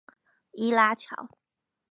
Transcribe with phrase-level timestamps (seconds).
[0.53, 1.29] 伊拉橋